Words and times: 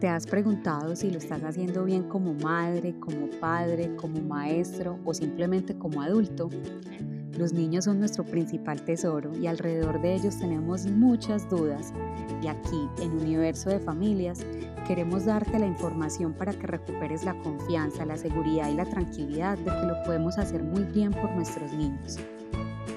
¿Te 0.00 0.08
has 0.08 0.26
preguntado 0.26 0.94
si 0.94 1.10
lo 1.10 1.16
estás 1.16 1.42
haciendo 1.42 1.84
bien 1.84 2.02
como 2.02 2.34
madre, 2.34 2.94
como 3.00 3.30
padre, 3.40 3.96
como 3.96 4.20
maestro 4.20 4.98
o 5.06 5.14
simplemente 5.14 5.78
como 5.78 6.02
adulto? 6.02 6.50
Los 7.38 7.54
niños 7.54 7.86
son 7.86 8.00
nuestro 8.00 8.22
principal 8.22 8.82
tesoro 8.82 9.32
y 9.34 9.46
alrededor 9.46 10.02
de 10.02 10.14
ellos 10.14 10.38
tenemos 10.38 10.86
muchas 10.86 11.48
dudas. 11.48 11.94
Y 12.42 12.46
aquí, 12.46 12.88
en 13.00 13.12
Universo 13.12 13.70
de 13.70 13.80
Familias, 13.80 14.44
queremos 14.86 15.24
darte 15.24 15.58
la 15.58 15.66
información 15.66 16.34
para 16.34 16.52
que 16.52 16.66
recuperes 16.66 17.24
la 17.24 17.38
confianza, 17.38 18.04
la 18.04 18.18
seguridad 18.18 18.68
y 18.68 18.74
la 18.74 18.84
tranquilidad 18.84 19.56
de 19.56 19.64
que 19.64 19.86
lo 19.86 20.02
podemos 20.04 20.36
hacer 20.36 20.62
muy 20.62 20.84
bien 20.84 21.12
por 21.12 21.30
nuestros 21.30 21.72
niños. 21.72 22.18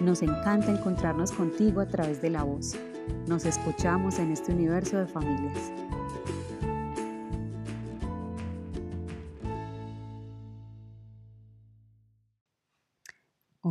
Nos 0.01 0.21
encanta 0.21 0.69
encontrarnos 0.69 1.31
contigo 1.31 1.79
a 1.79 1.87
través 1.87 2.21
de 2.21 2.29
la 2.29 2.43
voz. 2.43 2.75
Nos 3.25 3.45
escuchamos 3.45 4.19
en 4.19 4.33
este 4.33 4.51
universo 4.51 4.97
de 4.97 5.07
familias. 5.07 5.71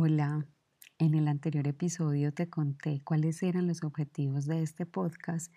Hola, 0.01 0.47
en 0.97 1.13
el 1.13 1.27
anterior 1.27 1.67
episodio 1.67 2.33
te 2.33 2.49
conté 2.49 3.01
cuáles 3.03 3.43
eran 3.43 3.67
los 3.67 3.83
objetivos 3.83 4.45
de 4.45 4.63
este 4.63 4.85
podcast 4.85 5.51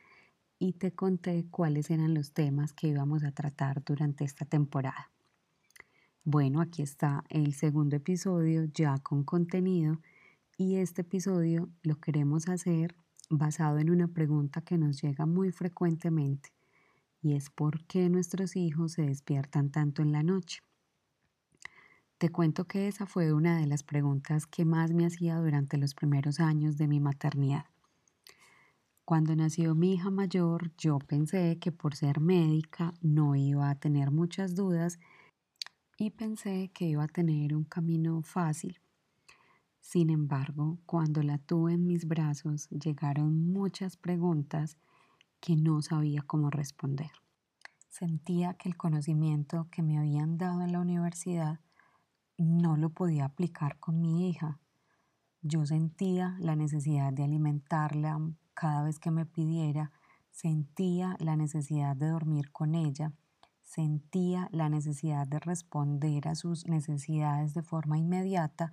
y 0.59 0.73
te 0.73 0.91
conté 0.91 1.47
cuáles 1.49 1.93
eran 1.93 2.13
los 2.13 2.33
temas 2.33 2.73
que 2.73 2.89
íbamos 2.89 3.23
a 3.23 3.31
tratar 3.31 3.85
durante 3.85 4.25
esta 4.25 4.45
temporada. 4.45 5.13
Bueno, 6.25 6.61
aquí 6.61 6.83
está 6.83 7.23
el 7.29 7.55
segundo 7.55 7.95
episodio 7.95 8.65
ya 8.65 8.99
con 8.99 9.23
contenido 9.23 10.01
y 10.59 10.75
este 10.75 11.03
episodio 11.03 11.71
lo 11.85 12.01
queremos 12.01 12.49
hacer 12.49 12.97
basado 13.31 13.79
en 13.79 13.91
una 13.91 14.09
pregunta 14.09 14.61
que 14.63 14.77
nos 14.77 15.01
llega 15.01 15.25
muy 15.25 15.53
frecuentemente 15.53 16.53
y 17.21 17.35
es 17.37 17.49
por 17.49 17.87
qué 17.87 18.09
nuestros 18.09 18.57
hijos 18.57 18.95
se 18.95 19.03
despiertan 19.03 19.71
tanto 19.71 20.03
en 20.03 20.11
la 20.11 20.25
noche. 20.25 20.65
Te 22.23 22.31
cuento 22.31 22.69
que 22.69 22.87
esa 22.87 23.05
fue 23.05 23.33
una 23.33 23.59
de 23.59 23.67
las 23.67 23.83
preguntas 23.83 24.47
que 24.47 24.65
más 24.65 24.92
me 24.92 25.06
hacía 25.06 25.39
durante 25.39 25.77
los 25.77 25.92
primeros 25.92 26.39
años 26.39 26.77
de 26.77 26.87
mi 26.87 27.01
maternidad. 27.01 27.65
Cuando 29.05 29.34
nació 29.34 29.75
mi 29.75 29.95
hija 29.95 30.09
mayor, 30.12 30.70
yo 30.77 31.00
pensé 31.00 31.59
que 31.59 31.73
por 31.73 31.97
ser 31.97 32.20
médica 32.20 32.95
no 33.00 33.34
iba 33.34 33.69
a 33.69 33.75
tener 33.75 34.12
muchas 34.12 34.55
dudas 34.55 35.00
y 35.98 36.11
pensé 36.11 36.70
que 36.73 36.84
iba 36.84 37.03
a 37.03 37.09
tener 37.09 37.56
un 37.56 37.65
camino 37.65 38.23
fácil. 38.23 38.78
Sin 39.81 40.09
embargo, 40.09 40.78
cuando 40.87 41.25
la 41.25 41.39
tuve 41.39 41.73
en 41.73 41.89
mis 41.89 42.06
brazos, 42.06 42.69
llegaron 42.70 43.53
muchas 43.53 43.97
preguntas 43.97 44.78
que 45.41 45.56
no 45.56 45.83
sabía 45.83 46.23
cómo 46.23 46.50
responder. 46.50 47.11
Sentía 47.89 48.55
que 48.55 48.69
el 48.69 48.77
conocimiento 48.77 49.67
que 49.73 49.83
me 49.83 49.98
habían 49.98 50.39
dado 50.39 50.62
en 50.62 50.70
la 50.70 50.78
universidad 50.78 51.59
no 52.38 52.77
lo 52.77 52.91
podía 52.91 53.27
aplicar 53.27 53.78
con 53.78 54.00
mi 54.00 54.28
hija. 54.28 54.58
Yo 55.41 55.66
sentía 55.66 56.36
la 56.38 56.56
necesidad 56.56 57.12
de 57.12 57.25
alimentarla 57.25 58.20
cada 58.55 58.84
vez 58.84 58.98
que 58.98 59.11
me 59.11 59.27
pidiera, 59.27 59.92
sentía 60.30 61.16
la 61.19 61.36
necesidad 61.36 61.97
de 61.97 62.08
dormir 62.08 62.53
con 62.53 62.75
ella, 62.75 63.12
sentía 63.62 64.48
la 64.53 64.69
necesidad 64.69 65.27
de 65.27 65.41
responder 65.41 66.28
a 66.28 66.34
sus 66.34 66.66
necesidades 66.66 67.55
de 67.55 67.62
forma 67.62 67.98
inmediata 67.98 68.72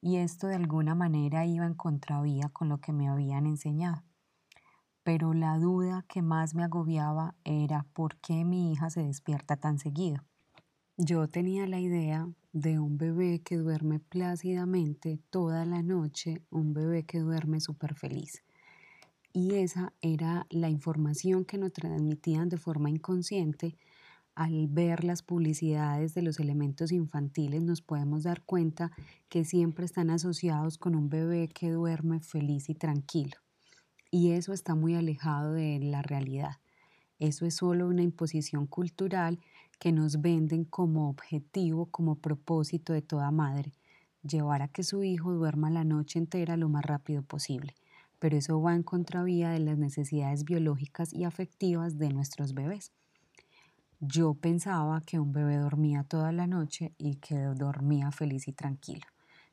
y 0.00 0.16
esto 0.16 0.46
de 0.46 0.54
alguna 0.54 0.94
manera 0.94 1.46
iba 1.46 1.66
en 1.66 1.74
contravía 1.74 2.48
con 2.50 2.68
lo 2.68 2.78
que 2.78 2.92
me 2.92 3.08
habían 3.08 3.46
enseñado. 3.46 4.02
Pero 5.02 5.34
la 5.34 5.58
duda 5.58 6.04
que 6.08 6.22
más 6.22 6.54
me 6.54 6.64
agobiaba 6.64 7.34
era 7.44 7.86
por 7.92 8.16
qué 8.16 8.44
mi 8.44 8.72
hija 8.72 8.90
se 8.90 9.02
despierta 9.02 9.56
tan 9.56 9.78
seguido. 9.78 10.22
Yo 10.98 11.28
tenía 11.28 11.66
la 11.66 11.78
idea 11.78 12.26
de 12.54 12.78
un 12.78 12.96
bebé 12.96 13.42
que 13.42 13.58
duerme 13.58 13.98
plácidamente 13.98 15.18
toda 15.28 15.66
la 15.66 15.82
noche, 15.82 16.40
un 16.48 16.72
bebé 16.72 17.04
que 17.04 17.18
duerme 17.18 17.60
súper 17.60 17.94
feliz. 17.94 18.42
Y 19.34 19.56
esa 19.56 19.92
era 20.00 20.46
la 20.48 20.70
información 20.70 21.44
que 21.44 21.58
nos 21.58 21.74
transmitían 21.74 22.48
de 22.48 22.56
forma 22.56 22.88
inconsciente. 22.88 23.76
Al 24.34 24.68
ver 24.68 25.04
las 25.04 25.22
publicidades 25.22 26.14
de 26.14 26.22
los 26.22 26.40
elementos 26.40 26.90
infantiles 26.92 27.62
nos 27.62 27.82
podemos 27.82 28.22
dar 28.22 28.42
cuenta 28.42 28.90
que 29.28 29.44
siempre 29.44 29.84
están 29.84 30.08
asociados 30.08 30.78
con 30.78 30.94
un 30.94 31.10
bebé 31.10 31.48
que 31.48 31.70
duerme 31.72 32.20
feliz 32.20 32.70
y 32.70 32.74
tranquilo. 32.74 33.36
Y 34.10 34.30
eso 34.30 34.54
está 34.54 34.74
muy 34.74 34.94
alejado 34.94 35.52
de 35.52 35.78
la 35.78 36.00
realidad. 36.00 36.52
Eso 37.18 37.46
es 37.46 37.56
solo 37.56 37.88
una 37.88 38.02
imposición 38.02 38.66
cultural 38.66 39.40
que 39.78 39.92
nos 39.92 40.20
venden 40.20 40.64
como 40.64 41.08
objetivo, 41.08 41.86
como 41.86 42.16
propósito 42.16 42.92
de 42.92 43.02
toda 43.02 43.30
madre, 43.30 43.72
llevar 44.22 44.62
a 44.62 44.68
que 44.68 44.82
su 44.82 45.02
hijo 45.04 45.32
duerma 45.32 45.70
la 45.70 45.84
noche 45.84 46.18
entera 46.18 46.56
lo 46.56 46.68
más 46.68 46.84
rápido 46.84 47.22
posible. 47.22 47.74
Pero 48.18 48.36
eso 48.36 48.60
va 48.60 48.74
en 48.74 48.82
contravía 48.82 49.50
de 49.50 49.60
las 49.60 49.78
necesidades 49.78 50.44
biológicas 50.44 51.12
y 51.12 51.24
afectivas 51.24 51.98
de 51.98 52.08
nuestros 52.10 52.54
bebés. 52.54 52.92
Yo 54.00 54.34
pensaba 54.34 55.00
que 55.00 55.18
un 55.18 55.32
bebé 55.32 55.56
dormía 55.56 56.04
toda 56.04 56.32
la 56.32 56.46
noche 56.46 56.92
y 56.98 57.16
que 57.16 57.36
dormía 57.36 58.10
feliz 58.12 58.46
y 58.48 58.52
tranquilo. 58.52 59.06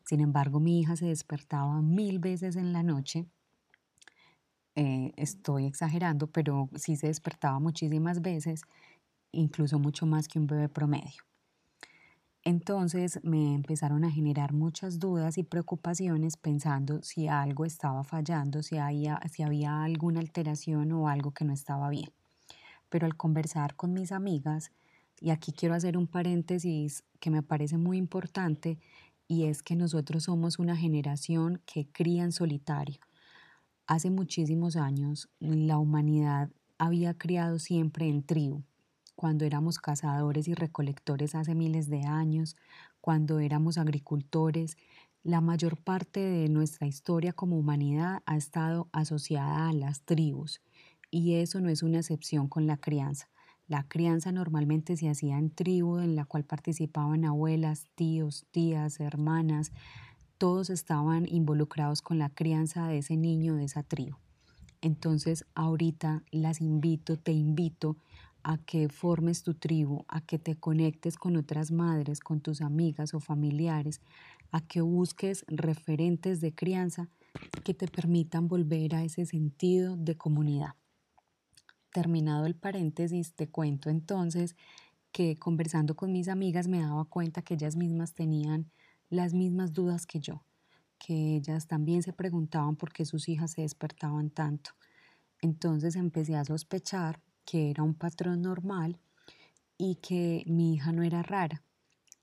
Sin 0.05 0.19
embargo, 0.19 0.59
mi 0.59 0.79
hija 0.79 0.97
se 0.97 1.05
despertaba 1.05 1.81
mil 1.81 2.19
veces 2.19 2.57
en 2.57 2.73
la 2.73 2.83
noche. 2.83 3.25
Eh, 4.75 5.11
estoy 5.17 5.65
exagerando, 5.65 6.27
pero 6.27 6.69
sí 6.75 6.95
se 6.95 7.07
despertaba 7.07 7.59
muchísimas 7.59 8.21
veces 8.21 8.61
incluso 9.31 9.79
mucho 9.79 10.05
más 10.05 10.27
que 10.27 10.39
un 10.39 10.47
bebé 10.47 10.69
promedio. 10.69 11.23
Entonces 12.45 13.19
me 13.23 13.53
empezaron 13.55 14.03
a 14.03 14.11
generar 14.11 14.53
muchas 14.53 14.99
dudas 14.99 15.37
y 15.37 15.43
preocupaciones 15.43 16.35
pensando 16.35 17.01
si 17.01 17.27
algo 17.27 17.63
estaba 17.65 18.03
fallando, 18.03 18.63
si 18.63 18.77
había, 18.77 19.19
si 19.31 19.43
había 19.43 19.83
alguna 19.83 20.19
alteración 20.19 20.91
o 20.91 21.07
algo 21.07 21.31
que 21.31 21.45
no 21.45 21.53
estaba 21.53 21.89
bien. 21.89 22.09
Pero 22.89 23.05
al 23.05 23.15
conversar 23.17 23.75
con 23.75 23.93
mis 23.93 24.11
amigas, 24.11 24.71
y 25.21 25.31
aquí 25.31 25.53
quiero 25.53 25.75
hacer 25.75 25.97
un 25.97 26.07
paréntesis 26.07 27.03
que 27.19 27.31
me 27.31 27.43
parece 27.43 27.77
muy 27.77 27.97
importante, 27.97 28.79
y 29.27 29.45
es 29.45 29.63
que 29.63 29.75
nosotros 29.75 30.23
somos 30.23 30.59
una 30.59 30.75
generación 30.75 31.61
que 31.65 31.87
cría 31.87 32.23
en 32.23 32.33
solitario. 32.33 32.99
Hace 33.85 34.09
muchísimos 34.09 34.77
años 34.77 35.29
la 35.39 35.77
humanidad 35.77 36.49
había 36.77 37.17
criado 37.17 37.59
siempre 37.59 38.07
en 38.07 38.23
tribu, 38.23 38.63
cuando 39.15 39.43
éramos 39.43 39.77
cazadores 39.77 40.47
y 40.47 40.53
recolectores 40.53 41.35
hace 41.35 41.53
miles 41.53 41.89
de 41.89 42.03
años, 42.03 42.55
cuando 43.01 43.39
éramos 43.39 43.77
agricultores, 43.77 44.77
la 45.21 45.41
mayor 45.41 45.77
parte 45.77 46.21
de 46.21 46.47
nuestra 46.47 46.87
historia 46.87 47.33
como 47.33 47.57
humanidad 47.57 48.23
ha 48.25 48.37
estado 48.37 48.87
asociada 48.93 49.67
a 49.67 49.73
las 49.73 50.03
tribus 50.03 50.61
y 51.11 51.35
eso 51.35 51.59
no 51.59 51.67
es 51.69 51.83
una 51.83 51.99
excepción 51.99 52.47
con 52.47 52.67
la 52.67 52.77
crianza. 52.77 53.29
La 53.67 53.83
crianza 53.83 54.31
normalmente 54.31 54.95
se 54.95 55.09
hacía 55.09 55.37
en 55.37 55.49
tribu 55.49 55.99
en 55.99 56.15
la 56.15 56.25
cual 56.25 56.45
participaban 56.45 57.25
abuelas, 57.25 57.87
tíos, 57.95 58.45
tías, 58.51 58.99
hermanas, 58.99 59.71
todos 60.43 60.69
estaban 60.69 61.25
involucrados 61.25 62.01
con 62.01 62.19
la 62.19 62.29
crianza 62.29 62.89
de 62.89 62.97
ese 62.97 63.15
niño 63.15 63.55
de 63.55 63.63
esa 63.63 63.81
tribu. 63.81 64.17
Entonces 64.81 65.45
ahorita 65.55 66.21
las 66.31 66.59
invito, 66.59 67.15
te 67.15 67.31
invito 67.31 67.95
a 68.43 68.57
que 68.57 68.89
formes 68.89 69.43
tu 69.43 69.53
tribu, 69.53 70.03
a 70.09 70.19
que 70.19 70.39
te 70.39 70.57
conectes 70.57 71.15
con 71.15 71.37
otras 71.37 71.71
madres, 71.71 72.19
con 72.19 72.41
tus 72.41 72.59
amigas 72.59 73.13
o 73.13 73.21
familiares, 73.21 74.01
a 74.51 74.59
que 74.59 74.81
busques 74.81 75.45
referentes 75.47 76.41
de 76.41 76.53
crianza 76.53 77.07
que 77.63 77.73
te 77.73 77.87
permitan 77.87 78.49
volver 78.49 78.95
a 78.95 79.05
ese 79.05 79.25
sentido 79.25 79.95
de 79.95 80.17
comunidad. 80.17 80.75
Terminado 81.93 82.47
el 82.47 82.55
paréntesis, 82.55 83.33
te 83.33 83.47
cuento 83.47 83.89
entonces 83.89 84.57
que 85.13 85.37
conversando 85.37 85.95
con 85.95 86.11
mis 86.11 86.27
amigas 86.27 86.67
me 86.67 86.81
daba 86.81 87.05
cuenta 87.05 87.43
que 87.43 87.53
ellas 87.53 87.77
mismas 87.77 88.13
tenían 88.13 88.69
las 89.13 89.33
mismas 89.33 89.73
dudas 89.73 90.05
que 90.05 90.19
yo, 90.19 90.43
que 90.97 91.35
ellas 91.35 91.67
también 91.67 92.01
se 92.01 92.13
preguntaban 92.13 92.75
por 92.75 92.91
qué 92.91 93.05
sus 93.05 93.29
hijas 93.29 93.51
se 93.51 93.61
despertaban 93.61 94.31
tanto. 94.31 94.71
Entonces 95.41 95.95
empecé 95.95 96.35
a 96.35 96.45
sospechar 96.45 97.21
que 97.45 97.69
era 97.69 97.83
un 97.83 97.93
patrón 97.93 98.41
normal 98.41 98.97
y 99.77 99.95
que 99.95 100.43
mi 100.47 100.73
hija 100.73 100.91
no 100.91 101.03
era 101.03 101.21
rara, 101.21 101.61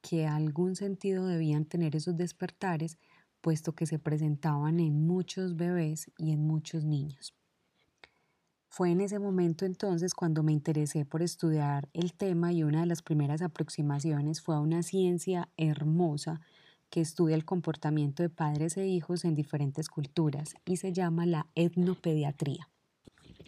que 0.00 0.26
algún 0.26 0.74
sentido 0.74 1.26
debían 1.26 1.64
tener 1.64 1.94
esos 1.94 2.16
despertares, 2.16 2.98
puesto 3.40 3.72
que 3.72 3.86
se 3.86 3.98
presentaban 3.98 4.80
en 4.80 5.06
muchos 5.06 5.56
bebés 5.56 6.10
y 6.18 6.32
en 6.32 6.44
muchos 6.44 6.84
niños. 6.84 7.34
Fue 8.68 8.90
en 8.90 9.00
ese 9.00 9.18
momento 9.18 9.64
entonces 9.64 10.14
cuando 10.14 10.42
me 10.42 10.52
interesé 10.52 11.04
por 11.04 11.22
estudiar 11.22 11.88
el 11.92 12.14
tema 12.14 12.52
y 12.52 12.62
una 12.62 12.80
de 12.80 12.86
las 12.86 13.02
primeras 13.02 13.42
aproximaciones 13.42 14.40
fue 14.40 14.56
a 14.56 14.60
una 14.60 14.82
ciencia 14.82 15.48
hermosa 15.56 16.40
que 16.90 17.00
estudia 17.00 17.36
el 17.36 17.44
comportamiento 17.44 18.22
de 18.22 18.28
padres 18.28 18.76
e 18.76 18.86
hijos 18.86 19.24
en 19.24 19.34
diferentes 19.34 19.88
culturas 19.88 20.54
y 20.64 20.76
se 20.76 20.92
llama 20.92 21.24
la 21.24 21.46
etnopediatría. 21.54 22.68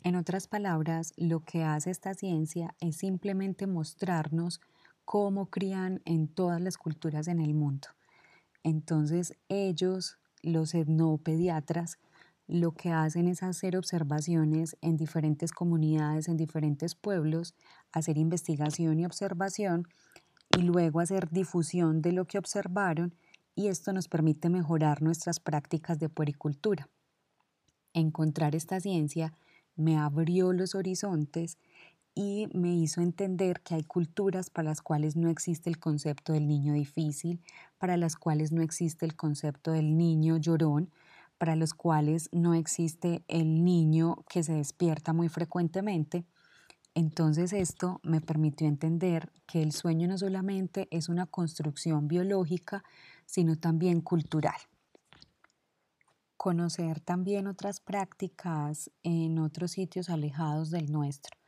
En 0.04 0.16
otras 0.16 0.48
palabras, 0.48 1.12
lo 1.16 1.40
que 1.40 1.62
hace 1.62 1.90
esta 1.90 2.14
ciencia 2.14 2.74
es 2.80 2.96
simplemente 2.96 3.66
mostrarnos 3.66 4.60
cómo 5.04 5.46
crían 5.46 6.00
en 6.04 6.28
todas 6.28 6.60
las 6.60 6.76
culturas 6.76 7.28
en 7.28 7.40
el 7.40 7.54
mundo. 7.54 7.88
Entonces 8.62 9.34
ellos, 9.48 10.18
los 10.42 10.74
etnopediatras, 10.74 11.98
lo 12.46 12.72
que 12.72 12.90
hacen 12.90 13.28
es 13.28 13.42
hacer 13.42 13.76
observaciones 13.76 14.76
en 14.80 14.96
diferentes 14.96 15.52
comunidades, 15.52 16.28
en 16.28 16.36
diferentes 16.36 16.94
pueblos, 16.94 17.54
hacer 17.92 18.18
investigación 18.18 18.98
y 18.98 19.06
observación 19.06 19.86
y 20.56 20.62
luego 20.62 21.00
hacer 21.00 21.30
difusión 21.30 22.02
de 22.02 22.12
lo 22.12 22.26
que 22.26 22.38
observaron 22.38 23.14
y 23.54 23.68
esto 23.68 23.92
nos 23.92 24.08
permite 24.08 24.48
mejorar 24.48 25.02
nuestras 25.02 25.40
prácticas 25.40 25.98
de 25.98 26.08
puericultura. 26.08 26.88
Encontrar 27.92 28.54
esta 28.54 28.80
ciencia 28.80 29.34
me 29.76 29.98
abrió 29.98 30.52
los 30.52 30.74
horizontes 30.74 31.58
y 32.14 32.48
me 32.52 32.74
hizo 32.74 33.00
entender 33.00 33.60
que 33.60 33.74
hay 33.74 33.84
culturas 33.84 34.50
para 34.50 34.68
las 34.68 34.82
cuales 34.82 35.16
no 35.16 35.28
existe 35.28 35.70
el 35.70 35.78
concepto 35.78 36.32
del 36.32 36.46
niño 36.46 36.74
difícil, 36.74 37.40
para 37.78 37.96
las 37.96 38.16
cuales 38.16 38.52
no 38.52 38.62
existe 38.62 39.06
el 39.06 39.16
concepto 39.16 39.72
del 39.72 39.96
niño 39.96 40.36
llorón, 40.36 40.90
para 41.38 41.56
los 41.56 41.74
cuales 41.74 42.28
no 42.32 42.54
existe 42.54 43.24
el 43.28 43.64
niño 43.64 44.24
que 44.28 44.42
se 44.42 44.52
despierta 44.52 45.12
muy 45.12 45.28
frecuentemente. 45.28 46.24
Entonces 46.94 47.54
esto 47.54 48.00
me 48.02 48.20
permitió 48.20 48.68
entender 48.68 49.32
que 49.46 49.62
el 49.62 49.72
sueño 49.72 50.06
no 50.06 50.18
solamente 50.18 50.88
es 50.90 51.08
una 51.08 51.26
construcción 51.26 52.06
biológica, 52.06 52.84
sino 53.32 53.56
también 53.56 54.02
cultural. 54.02 54.60
Conocer 56.36 57.00
también 57.00 57.46
otras 57.46 57.80
prácticas 57.80 58.90
en 59.02 59.38
otros 59.38 59.70
sitios 59.70 60.10
alejados 60.10 60.70
del 60.70 60.92
nuestro 60.92 61.38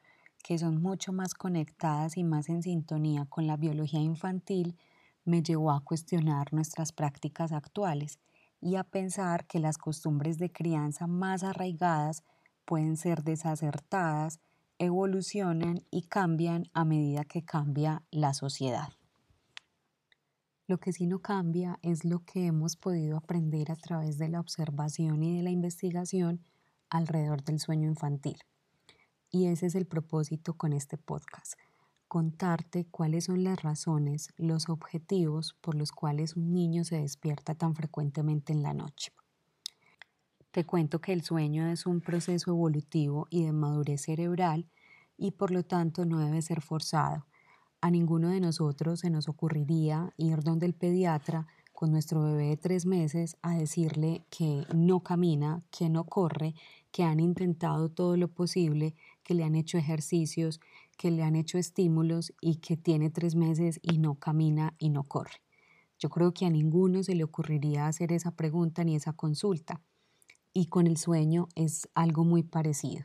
que 0.44 0.58
son 0.58 0.80
mucho 0.80 1.14
más 1.14 1.32
conectadas 1.34 2.18
y 2.18 2.22
más 2.22 2.50
en 2.50 2.62
sintonía 2.62 3.24
con 3.30 3.46
la 3.46 3.56
biología 3.56 4.00
infantil, 4.00 4.76
me 5.24 5.42
llevó 5.42 5.72
a 5.72 5.80
cuestionar 5.80 6.52
nuestras 6.52 6.92
prácticas 6.92 7.50
actuales 7.50 8.18
y 8.60 8.76
a 8.76 8.84
pensar 8.84 9.46
que 9.46 9.58
las 9.58 9.78
costumbres 9.78 10.36
de 10.36 10.52
crianza 10.52 11.06
más 11.06 11.42
arraigadas 11.42 12.24
pueden 12.66 12.98
ser 12.98 13.22
desacertadas, 13.24 14.38
evolucionan 14.78 15.80
y 15.90 16.02
cambian 16.02 16.64
a 16.74 16.84
medida 16.84 17.24
que 17.24 17.42
cambia 17.42 18.02
la 18.10 18.34
sociedad. 18.34 18.90
Lo 20.66 20.78
que 20.78 20.94
sí 20.94 21.06
no 21.06 21.18
cambia 21.18 21.78
es 21.82 22.06
lo 22.06 22.24
que 22.24 22.46
hemos 22.46 22.76
podido 22.76 23.18
aprender 23.18 23.70
a 23.70 23.76
través 23.76 24.16
de 24.16 24.28
la 24.28 24.40
observación 24.40 25.22
y 25.22 25.36
de 25.36 25.42
la 25.42 25.50
investigación 25.50 26.40
alrededor 26.88 27.44
del 27.44 27.60
sueño 27.60 27.86
infantil. 27.86 28.38
Y 29.30 29.46
ese 29.46 29.66
es 29.66 29.74
el 29.74 29.86
propósito 29.86 30.54
con 30.54 30.72
este 30.72 30.96
podcast, 30.96 31.54
contarte 32.08 32.86
cuáles 32.86 33.24
son 33.24 33.44
las 33.44 33.62
razones, 33.62 34.32
los 34.38 34.70
objetivos 34.70 35.54
por 35.60 35.74
los 35.74 35.92
cuales 35.92 36.34
un 36.34 36.52
niño 36.52 36.84
se 36.84 36.96
despierta 36.96 37.54
tan 37.54 37.74
frecuentemente 37.74 38.54
en 38.54 38.62
la 38.62 38.72
noche. 38.72 39.12
Te 40.50 40.64
cuento 40.64 41.00
que 41.00 41.12
el 41.12 41.22
sueño 41.22 41.66
es 41.66 41.84
un 41.84 42.00
proceso 42.00 42.52
evolutivo 42.52 43.26
y 43.28 43.44
de 43.44 43.52
madurez 43.52 44.02
cerebral 44.02 44.70
y 45.18 45.32
por 45.32 45.50
lo 45.50 45.64
tanto 45.64 46.06
no 46.06 46.20
debe 46.20 46.40
ser 46.40 46.62
forzado. 46.62 47.26
A 47.84 47.90
ninguno 47.90 48.30
de 48.30 48.40
nosotros 48.40 49.00
se 49.00 49.10
nos 49.10 49.28
ocurriría 49.28 50.14
ir 50.16 50.42
donde 50.42 50.64
el 50.64 50.72
pediatra 50.72 51.46
con 51.74 51.90
nuestro 51.92 52.22
bebé 52.22 52.46
de 52.46 52.56
tres 52.56 52.86
meses 52.86 53.36
a 53.42 53.58
decirle 53.58 54.24
que 54.30 54.64
no 54.74 55.00
camina, 55.00 55.62
que 55.70 55.90
no 55.90 56.04
corre, 56.04 56.54
que 56.90 57.02
han 57.02 57.20
intentado 57.20 57.90
todo 57.90 58.16
lo 58.16 58.28
posible, 58.28 58.94
que 59.22 59.34
le 59.34 59.44
han 59.44 59.54
hecho 59.54 59.76
ejercicios, 59.76 60.62
que 60.96 61.10
le 61.10 61.24
han 61.24 61.36
hecho 61.36 61.58
estímulos 61.58 62.32
y 62.40 62.54
que 62.56 62.78
tiene 62.78 63.10
tres 63.10 63.34
meses 63.34 63.80
y 63.82 63.98
no 63.98 64.14
camina 64.14 64.72
y 64.78 64.88
no 64.88 65.04
corre. 65.04 65.42
Yo 65.98 66.08
creo 66.08 66.32
que 66.32 66.46
a 66.46 66.50
ninguno 66.50 67.02
se 67.02 67.14
le 67.14 67.22
ocurriría 67.22 67.86
hacer 67.86 68.12
esa 68.12 68.30
pregunta 68.30 68.82
ni 68.82 68.96
esa 68.96 69.12
consulta. 69.12 69.82
Y 70.54 70.68
con 70.68 70.86
el 70.86 70.96
sueño 70.96 71.48
es 71.54 71.86
algo 71.94 72.24
muy 72.24 72.44
parecido. 72.44 73.04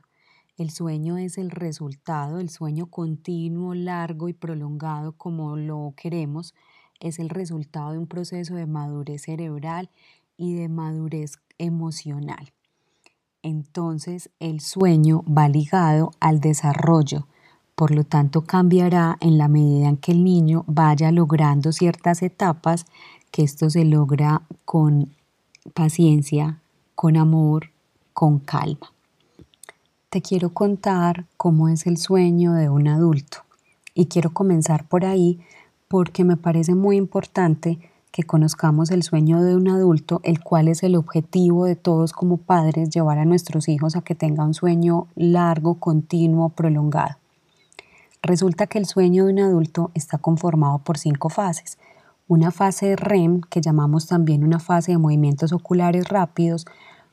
El 0.60 0.72
sueño 0.72 1.18
es 1.18 1.38
el 1.38 1.52
resultado, 1.52 2.38
el 2.38 2.50
sueño 2.50 2.88
continuo, 2.88 3.74
largo 3.74 4.28
y 4.28 4.34
prolongado 4.34 5.14
como 5.14 5.56
lo 5.56 5.94
queremos, 5.96 6.54
es 7.00 7.18
el 7.18 7.30
resultado 7.30 7.94
de 7.94 7.98
un 7.98 8.08
proceso 8.08 8.56
de 8.56 8.66
madurez 8.66 9.22
cerebral 9.22 9.90
y 10.36 10.56
de 10.56 10.68
madurez 10.68 11.40
emocional. 11.60 12.52
Entonces 13.42 14.32
el 14.42 14.60
sueño 14.60 15.24
va 15.24 15.48
ligado 15.48 16.12
al 16.20 16.42
desarrollo, 16.42 17.26
por 17.74 17.92
lo 17.92 18.04
tanto 18.04 18.42
cambiará 18.42 19.16
en 19.22 19.38
la 19.38 19.48
medida 19.48 19.88
en 19.88 19.96
que 19.96 20.12
el 20.12 20.26
niño 20.26 20.66
vaya 20.68 21.14
logrando 21.14 21.72
ciertas 21.72 22.22
etapas, 22.22 22.86
que 23.32 23.44
esto 23.44 23.70
se 23.70 23.86
logra 23.86 24.42
con 24.66 25.16
paciencia, 25.74 26.60
con 26.96 27.16
amor, 27.16 27.72
con 28.12 28.40
calma. 28.40 28.92
Te 30.10 30.24
quiero 30.24 30.50
contar 30.50 31.26
cómo 31.38 31.70
es 31.70 31.86
el 31.86 31.98
sueño 31.98 32.54
de 32.54 32.68
un 32.68 32.88
adulto 32.88 33.44
y 33.94 34.08
quiero 34.08 34.32
comenzar 34.32 34.88
por 34.88 35.06
ahí 35.06 35.40
porque 35.88 36.24
me 36.24 36.36
parece 36.36 36.74
muy 36.74 36.98
importante 36.98 37.78
que 38.12 38.24
conozcamos 38.24 38.90
el 38.90 39.04
sueño 39.04 39.44
de 39.44 39.56
un 39.56 39.68
adulto, 39.68 40.20
el 40.24 40.44
cual 40.44 40.68
es 40.68 40.82
el 40.82 40.96
objetivo 40.96 41.66
de 41.66 41.76
todos 41.76 42.12
como 42.12 42.38
padres, 42.38 42.90
llevar 42.90 43.20
a 43.20 43.26
nuestros 43.26 43.70
hijos 43.70 43.96
a 43.96 44.02
que 44.02 44.16
tengan 44.16 44.48
un 44.48 44.54
sueño 44.56 45.06
largo, 45.14 45.76
continuo, 45.76 46.50
prolongado. 46.50 47.18
Resulta 48.24 48.66
que 48.66 48.80
el 48.80 48.88
sueño 48.88 49.26
de 49.26 49.34
un 49.34 49.40
adulto 49.40 49.92
está 49.94 50.18
conformado 50.18 50.80
por 50.80 50.98
cinco 50.98 51.30
fases. 51.30 51.78
Una 52.28 52.50
fase 52.50 52.96
REM, 52.96 53.42
que 53.42 53.62
llamamos 53.62 54.08
también 54.08 54.44
una 54.44 54.60
fase 54.60 54.94
de 54.94 54.98
movimientos 54.98 55.54
oculares 55.54 56.10
rápidos, 56.10 56.66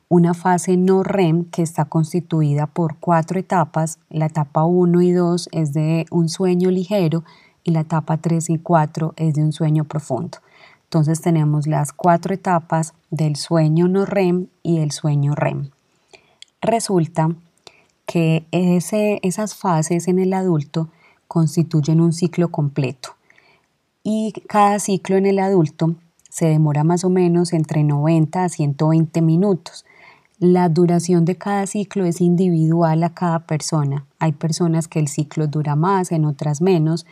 una 0.09 0.35
fase 0.35 0.77
no 0.77 1.03
REM, 1.03 1.45
que 1.47 1.63
está 1.63 1.87
constituida 1.87 2.67
por 2.67 2.97
cuatro 2.99 3.39
etapas. 3.39 3.99
La 4.09 4.27
etapa 4.27 4.65
1 4.65 5.03
y 5.03 5.13
2 5.13 5.49
es 5.53 5.73
de 5.73 6.07
un 6.11 6.29
sueño 6.29 6.71
ligero, 6.71 7.25
y 7.65 7.73
la 7.73 7.81
etapa 7.81 8.19
3 8.19 8.51
y 8.51 8.59
4 8.59 9.15
es 9.17 9.35
de 9.35 9.43
un 9.43 9.53
sueño 9.53 9.85
profundo. 9.85 10.39
Entonces 10.85 11.21
tenemos 11.21 11.67
las 11.67 11.93
cuatro 11.93 12.33
etapas 12.33 12.95
del 13.11 13.35
sueño 13.35 13.89
no 13.89 14.07
REM 14.07 14.47
y 14.63 14.79
el 14.79 14.93
sueño 14.93 15.35
REM. 15.35 15.71
Resulta 16.61 17.35
que 18.07 18.47
esas 18.53 19.57
fases 19.57 20.07
en 20.07 20.21
el 20.21 20.33
adulto 20.33 20.89
constituyen 21.27 22.01
un 22.01 22.13
ciclo 22.13 22.53
completo 22.53 23.17
y 24.05 24.33
cada 24.47 24.79
ciclo 24.79 25.17
en 25.17 25.27
el 25.27 25.41
adulto 25.41 25.97
se 26.31 26.47
demora 26.47 26.85
más 26.85 27.03
o 27.03 27.11
menos 27.11 27.53
entre 27.53 27.83
90 27.83 28.45
a 28.45 28.49
120 28.49 29.23
minutos. 29.23 29.86
La 30.39 30.69
duración 30.69 31.25
de 31.25 31.37
cada 31.37 31.67
ciclo 31.67 32.05
es 32.05 32.21
individual 32.21 33.03
a 33.05 33.15
cada 33.15 33.47
persona. 33.47 34.05
Hay 34.19 34.33
personas 34.33 34.87
que 34.87 34.99
el 34.99 35.09
ciclo 35.09 35.47
dura 35.47 35.77
más, 35.77 36.13
en 36.13 36.27
otras 36.27 36.61
menos, 36.61 37.07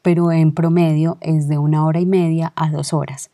pero 0.00 0.32
en 0.32 0.52
promedio 0.54 1.18
es 1.20 1.46
de 1.46 1.58
una 1.58 1.84
hora 1.84 2.00
y 2.00 2.06
media 2.06 2.54
a 2.56 2.70
dos 2.70 2.94
horas. 2.94 3.30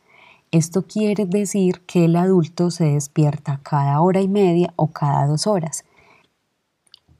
Esto 0.51 0.81
quiere 0.81 1.25
decir 1.25 1.79
que 1.87 2.03
el 2.05 2.17
adulto 2.17 2.71
se 2.71 2.91
despierta 2.91 3.61
cada 3.63 4.01
hora 4.01 4.19
y 4.19 4.27
media 4.27 4.73
o 4.75 4.87
cada 4.87 5.25
dos 5.27 5.47
horas. 5.47 5.85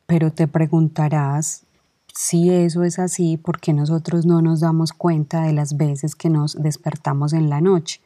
Pero 0.05 0.33
te 0.33 0.49
preguntarás 0.49 1.65
si 2.13 2.49
eso 2.49 2.83
es 2.83 2.99
así, 2.99 3.37
¿por 3.37 3.61
qué 3.61 3.71
nosotros 3.71 4.25
no 4.25 4.41
nos 4.41 4.59
damos 4.59 4.91
cuenta 4.91 5.43
de 5.43 5.53
las 5.53 5.77
veces 5.77 6.13
que 6.13 6.29
nos 6.29 6.61
despertamos 6.61 7.31
en 7.31 7.49
la 7.49 7.61
noche? 7.61 8.01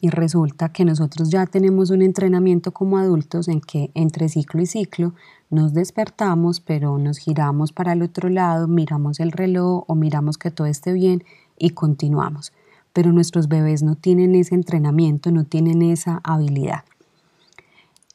Y 0.00 0.10
resulta 0.10 0.68
que 0.68 0.84
nosotros 0.84 1.30
ya 1.30 1.46
tenemos 1.46 1.90
un 1.90 2.02
entrenamiento 2.02 2.72
como 2.72 2.98
adultos 2.98 3.48
en 3.48 3.60
que 3.60 3.90
entre 3.94 4.28
ciclo 4.28 4.60
y 4.60 4.66
ciclo 4.66 5.14
nos 5.48 5.72
despertamos, 5.72 6.60
pero 6.60 6.98
nos 6.98 7.18
giramos 7.18 7.72
para 7.72 7.92
el 7.92 8.02
otro 8.02 8.28
lado, 8.28 8.68
miramos 8.68 9.20
el 9.20 9.32
reloj 9.32 9.84
o 9.86 9.94
miramos 9.94 10.36
que 10.36 10.50
todo 10.50 10.66
esté 10.66 10.92
bien 10.92 11.24
y 11.56 11.70
continuamos. 11.70 12.52
Pero 12.92 13.12
nuestros 13.12 13.48
bebés 13.48 13.82
no 13.82 13.94
tienen 13.94 14.34
ese 14.34 14.54
entrenamiento, 14.54 15.30
no 15.30 15.44
tienen 15.44 15.80
esa 15.80 16.20
habilidad. 16.24 16.84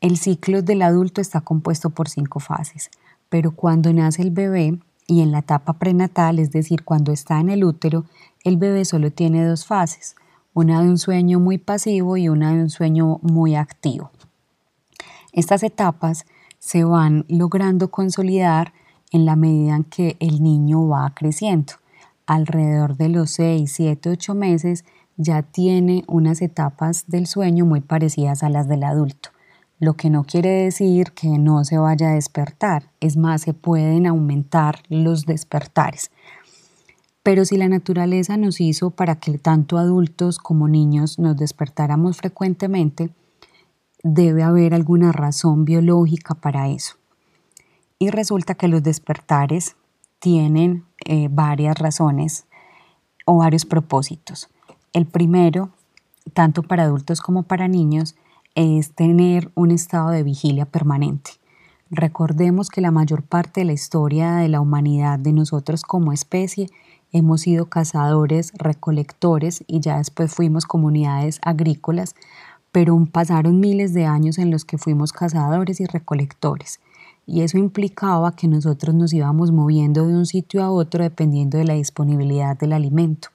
El 0.02 0.18
ciclo 0.18 0.62
del 0.62 0.84
adulto 0.84 1.20
está 1.20 1.42
compuesto 1.42 1.90
por 1.90 2.10
cinco 2.10 2.40
fases, 2.40 2.92
pero 3.30 3.52
cuando 3.52 3.92
nace 3.92 4.22
el 4.22 4.32
bebé 4.32 4.80
y 5.08 5.22
en 5.22 5.32
la 5.32 5.40
etapa 5.40 5.74
prenatal, 5.74 6.38
es 6.38 6.52
decir, 6.52 6.84
cuando 6.84 7.12
está 7.12 7.40
en 7.40 7.50
el 7.50 7.64
útero, 7.64 8.06
el 8.44 8.58
bebé 8.58 8.86
solo 8.86 9.12
tiene 9.12 9.46
dos 9.46 9.66
fases 9.66 10.16
una 10.54 10.82
de 10.82 10.90
un 10.90 10.98
sueño 10.98 11.40
muy 11.40 11.58
pasivo 11.58 12.18
y 12.18 12.30
una 12.30 12.54
de 12.54 12.62
un 12.62 12.70
sueño 12.70 13.20
muy 13.22 13.56
activo. 13.56 14.12
Estas 15.32 15.64
etapas 15.64 16.26
se 16.60 16.84
van 16.84 17.26
logrando 17.30 17.90
consolidar 17.90 18.74
en 19.12 19.26
la 19.26 19.36
medida 19.36 19.76
en 19.76 19.84
que 19.84 20.18
el 20.20 20.44
niño 20.44 20.88
va 20.88 21.14
creciendo. 21.16 21.74
Alrededor 22.26 22.98
de 22.98 23.10
los 23.10 23.32
6, 23.32 23.72
7, 23.72 24.10
8 24.10 24.36
meses 24.36 24.86
ya 25.18 25.42
tiene 25.42 26.04
unas 26.08 26.42
etapas 26.42 27.06
del 27.08 27.28
sueño 27.28 27.66
muy 27.66 27.82
parecidas 27.82 28.44
a 28.44 28.50
las 28.50 28.68
del 28.68 28.84
adulto. 28.84 29.30
lo 29.82 29.96
que 29.96 30.12
no 30.12 30.24
quiere 30.24 30.50
decir 30.50 31.12
que 31.12 31.40
no 31.40 31.66
se 31.66 31.80
vaya 31.80 32.12
a 32.12 32.14
despertar, 32.14 32.92
es 33.00 33.18
más, 33.18 33.42
se 33.42 33.56
pueden 33.56 34.06
aumentar 34.06 34.84
los 34.90 35.26
despertares. 35.26 36.12
Pero 37.24 37.46
si 37.46 37.58
la 37.58 37.68
naturaleza 37.68 38.38
nos 38.38 38.60
hizo 38.60 38.90
para 38.90 39.18
que 39.18 39.38
tanto 39.38 39.78
adultos 39.78 40.40
como 40.40 40.68
niños 40.68 41.20
nos 41.20 41.38
despertáramos 41.38 42.18
frecuentemente, 42.18 43.12
debe 44.04 44.44
haber 44.44 44.74
alguna 44.74 45.12
razón 45.12 45.66
biológica 45.66 46.34
para 46.34 46.70
eso. 46.70 46.96
Y 48.00 48.10
resulta 48.10 48.56
que 48.56 48.68
los 48.68 48.82
despertares 48.82 49.76
tienen 50.20 50.86
eh, 51.06 51.28
varias 51.32 51.78
razones 51.78 52.46
o 53.26 53.38
varios 53.38 53.66
propósitos. 53.66 54.50
El 54.94 55.06
primero, 55.06 55.70
tanto 56.34 56.64
para 56.64 56.84
adultos 56.84 57.22
como 57.22 57.44
para 57.44 57.68
niños, 57.68 58.16
es 58.56 58.94
tener 58.94 59.52
un 59.56 59.72
estado 59.72 60.10
de 60.10 60.24
vigilia 60.24 60.66
permanente. 60.66 61.32
Recordemos 61.90 62.70
que 62.70 62.82
la 62.82 62.92
mayor 62.92 63.24
parte 63.24 63.62
de 63.62 63.66
la 63.66 63.74
historia 63.74 64.36
de 64.38 64.50
la 64.50 64.62
humanidad, 64.62 65.20
de 65.20 65.34
nosotros 65.34 65.84
como 65.84 66.14
especie, 66.14 66.68
hemos 67.12 67.42
sido 67.42 67.68
cazadores, 67.68 68.52
recolectores 68.56 69.64
y 69.68 69.80
ya 69.80 69.98
después 69.98 70.34
fuimos 70.34 70.66
comunidades 70.66 71.40
agrícolas, 71.44 72.16
pero 72.72 73.06
pasaron 73.12 73.60
miles 73.60 73.94
de 73.94 74.06
años 74.06 74.38
en 74.38 74.52
los 74.52 74.66
que 74.66 74.78
fuimos 74.78 75.12
cazadores 75.12 75.80
y 75.82 75.86
recolectores. 75.86 76.80
Y 77.28 77.42
eso 77.42 77.58
implicaba 77.58 78.36
que 78.36 78.48
nosotros 78.48 78.96
nos 78.96 79.14
íbamos 79.14 79.52
moviendo 79.52 80.08
de 80.08 80.14
un 80.14 80.26
sitio 80.26 80.64
a 80.64 80.72
otro 80.72 81.04
dependiendo 81.04 81.58
de 81.58 81.66
la 81.66 81.74
disponibilidad 81.74 82.58
del 82.58 82.74
alimento. 82.74 83.30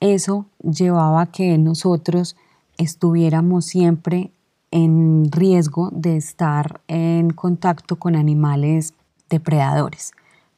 Eso 0.00 0.46
llevaba 0.62 1.22
a 1.22 1.30
que 1.30 1.56
nosotros 1.58 2.36
estuviéramos 2.78 3.66
siempre 3.66 4.32
en 4.72 5.30
riesgo 5.30 5.90
de 5.92 6.16
estar 6.16 6.80
en 6.88 7.30
contacto 7.30 7.96
con 7.96 8.16
animales 8.16 8.94
depredadores. 9.28 10.12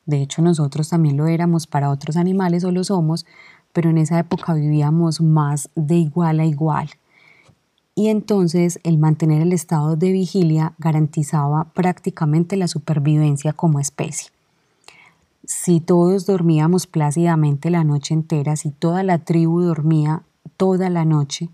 De 0.06 0.20
hecho, 0.22 0.42
nosotros 0.42 0.88
también 0.88 1.16
lo 1.16 1.26
éramos 1.26 1.66
para 1.66 1.90
otros 1.90 2.16
animales 2.16 2.64
o 2.64 2.70
lo 2.70 2.84
somos, 2.84 3.26
pero 3.72 3.90
en 3.90 3.98
esa 3.98 4.18
época 4.18 4.54
vivíamos 4.54 5.20
más 5.20 5.70
de 5.74 5.96
igual 5.96 6.40
a 6.40 6.44
igual. 6.44 6.90
Y 7.94 8.08
entonces 8.08 8.80
el 8.82 8.98
mantener 8.98 9.42
el 9.42 9.52
estado 9.52 9.96
de 9.96 10.10
vigilia 10.10 10.74
garantizaba 10.78 11.64
prácticamente 11.74 12.56
la 12.56 12.68
supervivencia 12.68 13.52
como 13.52 13.78
especie. 13.78 14.30
Si 15.44 15.80
todos 15.80 16.26
dormíamos 16.26 16.86
plácidamente 16.86 17.70
la 17.70 17.84
noche 17.84 18.14
entera, 18.14 18.56
si 18.56 18.70
toda 18.70 19.02
la 19.02 19.18
tribu 19.18 19.60
dormía 19.60 20.22
toda 20.56 20.90
la 20.90 21.04
noche, 21.04 21.50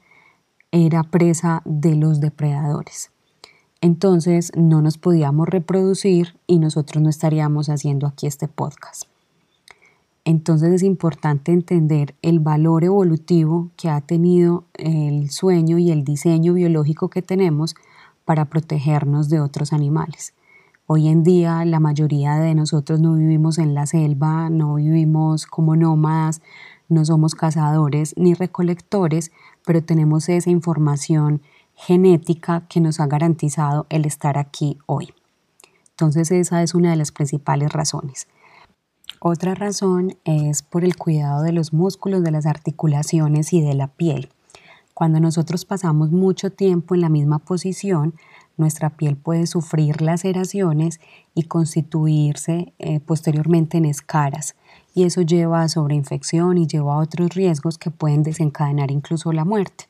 era 0.71 1.03
presa 1.03 1.63
de 1.65 1.97
los 1.97 2.21
depredadores. 2.21 3.11
Entonces 3.83 4.53
no 4.55 4.83
nos 4.83 4.99
podíamos 4.99 5.49
reproducir 5.49 6.37
y 6.47 6.59
nosotros 6.59 7.03
no 7.03 7.09
estaríamos 7.09 7.69
haciendo 7.71 8.07
aquí 8.07 8.27
este 8.27 8.47
podcast. 8.47 9.05
Entonces 10.27 10.73
es 10.75 10.83
importante 10.83 11.51
entender 11.51 12.15
el 12.21 12.41
valor 12.41 12.85
evolutivo 12.85 13.71
que 13.77 13.89
ha 13.89 14.03
tenido 14.03 14.65
el 14.75 15.31
sueño 15.31 15.79
y 15.79 15.91
el 15.91 16.05
diseño 16.05 16.53
biológico 16.53 17.09
que 17.09 17.23
tenemos 17.23 17.75
para 18.27 18.45
protegernos 18.45 19.31
de 19.31 19.41
otros 19.41 19.73
animales. 19.73 20.35
Hoy 20.87 21.09
en 21.09 21.23
día 21.23 21.65
la 21.65 21.81
mayoría 21.81 22.35
de 22.35 22.55
nosotros 22.55 23.01
no 23.01 23.15
vivimos 23.15 23.59
en 23.59 23.75
la 23.75 23.87
selva, 23.87 24.51
no 24.51 24.75
vivimos 24.75 25.47
como 25.47 25.75
nómadas, 25.75 26.43
no 26.91 27.05
somos 27.05 27.35
cazadores 27.35 28.13
ni 28.19 28.35
recolectores, 28.35 29.33
pero 29.65 29.83
tenemos 29.83 30.29
esa 30.29 30.51
información 30.51 31.41
genética 31.81 32.67
que 32.69 32.79
nos 32.79 33.01
ha 33.01 33.07
garantizado 33.07 33.87
el 33.89 34.05
estar 34.05 34.37
aquí 34.37 34.79
hoy. 34.85 35.15
Entonces 35.93 36.31
esa 36.31 36.63
es 36.63 36.75
una 36.75 36.91
de 36.91 36.97
las 36.97 37.11
principales 37.11 37.73
razones. 37.73 38.29
Otra 39.19 39.55
razón 39.55 40.17
es 40.25 40.63
por 40.63 40.85
el 40.85 40.97
cuidado 40.97 41.43
de 41.43 41.53
los 41.53 41.73
músculos, 41.73 42.23
de 42.23 42.31
las 42.31 42.45
articulaciones 42.45 43.53
y 43.55 43.63
de 43.63 43.75
la 43.75 43.89
piel. 43.89 44.29
Cuando 44.93 45.21
nosotros 45.21 45.65
pasamos 45.65 46.11
mucho 46.11 46.51
tiempo 46.51 46.95
en 46.95 47.01
la 47.01 47.09
misma 47.09 47.39
posición, 47.39 48.15
nuestra 48.59 48.91
piel 48.91 49.17
puede 49.17 49.47
sufrir 49.47 50.03
laceraciones 50.03 51.01
y 51.35 51.45
constituirse 51.45 52.75
eh, 52.79 53.01
posteriormente 53.01 53.79
en 53.79 53.87
escaras 53.87 54.55
y 54.95 55.05
eso 55.05 55.23
lleva 55.23 55.63
a 55.63 55.69
sobreinfección 55.69 56.59
y 56.59 56.67
lleva 56.67 56.95
a 56.95 56.99
otros 56.99 57.31
riesgos 57.31 57.79
que 57.79 57.91
pueden 57.91 58.23
desencadenar 58.23 58.91
incluso 58.91 59.33
la 59.33 59.47
muerte. 59.47 59.90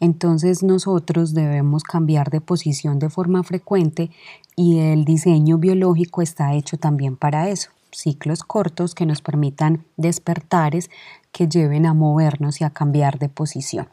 Entonces 0.00 0.62
nosotros 0.62 1.32
debemos 1.32 1.82
cambiar 1.82 2.30
de 2.30 2.40
posición 2.40 2.98
de 2.98 3.08
forma 3.08 3.42
frecuente 3.42 4.10
y 4.54 4.78
el 4.78 5.04
diseño 5.04 5.58
biológico 5.58 6.20
está 6.20 6.54
hecho 6.54 6.76
también 6.76 7.16
para 7.16 7.48
eso. 7.48 7.70
Ciclos 7.92 8.42
cortos 8.42 8.94
que 8.94 9.06
nos 9.06 9.22
permitan 9.22 9.84
despertares 9.96 10.90
que 11.32 11.48
lleven 11.48 11.86
a 11.86 11.94
movernos 11.94 12.60
y 12.60 12.64
a 12.64 12.70
cambiar 12.70 13.18
de 13.18 13.30
posición. 13.30 13.88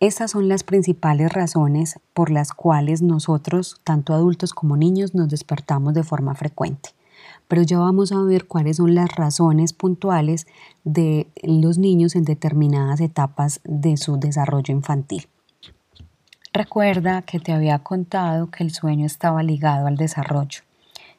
Estas 0.00 0.30
son 0.30 0.48
las 0.48 0.64
principales 0.64 1.30
razones 1.30 2.00
por 2.14 2.30
las 2.30 2.52
cuales 2.52 3.02
nosotros, 3.02 3.80
tanto 3.84 4.14
adultos 4.14 4.54
como 4.54 4.78
niños, 4.78 5.14
nos 5.14 5.28
despertamos 5.28 5.92
de 5.92 6.04
forma 6.04 6.34
frecuente 6.34 6.90
pero 7.48 7.62
ya 7.62 7.78
vamos 7.78 8.12
a 8.12 8.22
ver 8.22 8.46
cuáles 8.46 8.76
son 8.76 8.94
las 8.94 9.14
razones 9.14 9.72
puntuales 9.72 10.46
de 10.84 11.26
los 11.42 11.78
niños 11.78 12.14
en 12.14 12.24
determinadas 12.24 13.00
etapas 13.00 13.60
de 13.64 13.96
su 13.96 14.18
desarrollo 14.18 14.72
infantil. 14.72 15.26
Recuerda 16.52 17.22
que 17.22 17.38
te 17.38 17.52
había 17.52 17.78
contado 17.80 18.50
que 18.50 18.64
el 18.64 18.72
sueño 18.72 19.06
estaba 19.06 19.42
ligado 19.42 19.86
al 19.86 19.96
desarrollo. 19.96 20.62